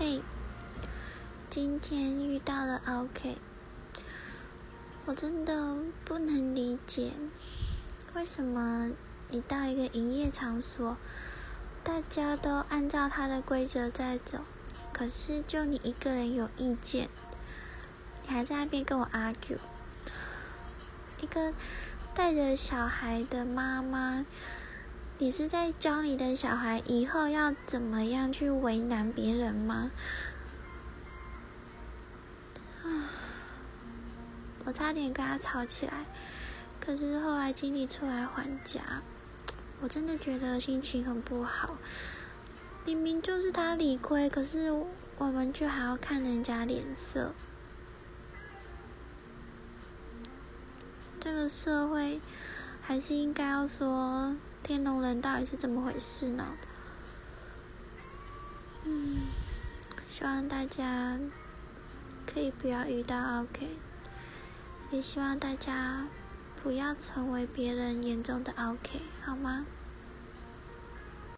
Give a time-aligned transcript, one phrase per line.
[0.00, 0.22] 嘿，
[1.50, 3.36] 今天遇到了 OK，
[5.06, 7.14] 我真的不能理解，
[8.14, 8.92] 为什么
[9.30, 10.96] 你到一个营业场所，
[11.82, 14.38] 大家都按照他的规则在走，
[14.92, 17.08] 可是就你一个人有意见，
[18.22, 19.58] 你还在那边跟我 argue，
[21.20, 21.52] 一个
[22.14, 24.24] 带着小孩的妈妈。
[25.20, 29.90] 你是在教你的小孩以后要怎么样去为难别人吗？
[32.84, 32.86] 啊！
[34.64, 36.06] 我差点跟他吵起来，
[36.78, 39.02] 可是后来经理出来还价，
[39.80, 41.76] 我真的觉得心情很不好。
[42.84, 44.70] 明明就是他理亏，可是
[45.18, 47.34] 我们却还要看人家脸色。
[51.18, 52.20] 这个社会
[52.88, 54.34] 还是应该要说。
[54.62, 56.56] 天龙人到底是怎么回事呢？
[58.84, 59.18] 嗯，
[60.06, 61.18] 希望大家
[62.26, 63.76] 可以不要遇到 OK，
[64.90, 66.06] 也希望大家
[66.62, 69.66] 不要成为别人眼中的 OK，好吗？